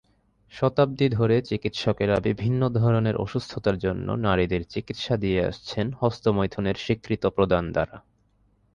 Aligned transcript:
শতাব্দী 0.53 1.07
ধরে, 1.09 1.35
চিকিৎসকেরা 1.41 2.15
বিভিন্ন 2.19 2.61
ধরনের 2.69 3.15
অসুস্থতার 3.15 3.77
জন্য 3.77 4.07
নারীদের 4.19 4.61
চিকিৎসা 4.69 5.15
দিয়ে 5.17 5.39
আসছেন 5.45 5.85
হস্তমৈথুনের 5.99 6.75
স্বীকৃত 6.75 7.23
প্রদান 7.27 7.63
দ্বারা। 7.71 7.97